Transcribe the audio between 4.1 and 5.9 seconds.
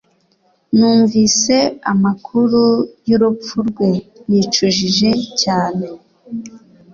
nicujije cyane.